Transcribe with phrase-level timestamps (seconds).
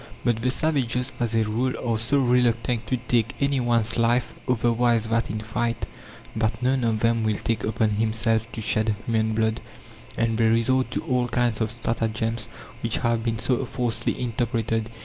[0.25, 5.07] But the savages, as a rule, are so reluctant to take any one's life otherwise
[5.07, 5.85] than in fight,
[6.35, 9.61] that none of them will take upon himself to shed human blood,
[10.17, 12.47] and they resort to all kinds of stratagems,
[12.81, 14.89] which have been so falsely interpreted.